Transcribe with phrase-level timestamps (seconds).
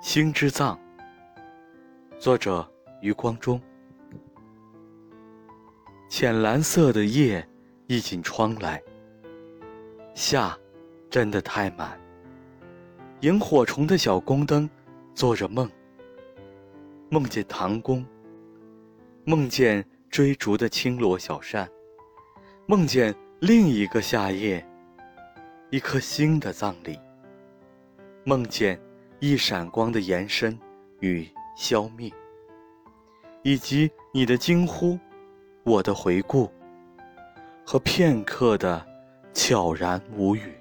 [0.00, 0.78] 星之葬，
[2.18, 2.66] 作者
[3.00, 3.60] 余光中。
[6.08, 7.46] 浅蓝色的夜
[7.86, 8.80] 溢进窗来，
[10.14, 10.56] 夏
[11.10, 11.98] 真的太满。
[13.20, 14.68] 萤火虫的小宫灯
[15.14, 15.68] 做着梦，
[17.10, 18.04] 梦见唐宫，
[19.24, 21.68] 梦见追逐的青罗小扇，
[22.66, 24.64] 梦见另一个夏夜，
[25.70, 26.98] 一颗星的葬礼，
[28.24, 28.78] 梦见。
[29.18, 30.58] 一闪光的延伸
[31.00, 32.12] 与消灭，
[33.42, 34.98] 以及你的惊呼，
[35.64, 36.50] 我的回顾，
[37.64, 38.86] 和片刻的
[39.32, 40.52] 悄然无语。